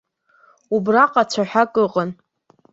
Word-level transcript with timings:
Убраҟа 0.75 1.23
цәаҳәак 1.31 1.73
ыҟан. 1.83 2.09